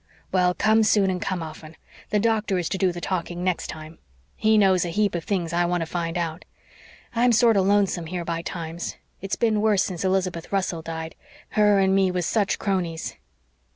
[0.31, 1.75] Well, come soon and come often.
[2.09, 3.99] The doctor is to do the talking next time.
[4.35, 6.43] He knows a heap of things I want to find out.
[7.15, 8.95] I'm sorter lonesome here by times.
[9.21, 11.13] It's been worse since Elizabeth Russell died.
[11.49, 13.15] Her and me was such cronies."